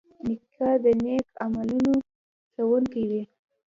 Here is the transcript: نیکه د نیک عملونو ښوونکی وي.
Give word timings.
نیکه 0.25 0.69
د 0.83 0.85
نیک 1.03 1.27
عملونو 1.43 1.93
ښوونکی 2.51 3.03
وي. 3.09 3.21